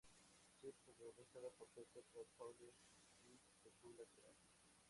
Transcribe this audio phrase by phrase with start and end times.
[0.59, 2.73] Chips", protagonizado por Peter O'Toole
[3.25, 4.39] y Petula Clark.